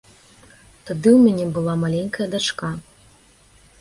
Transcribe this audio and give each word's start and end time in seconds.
Тады 0.87 1.09
ў 1.17 1.19
мяне 1.27 1.45
была 1.57 1.73
маленькая 1.85 2.27
дачка. 2.33 2.67